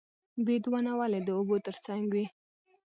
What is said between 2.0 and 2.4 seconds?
وي؟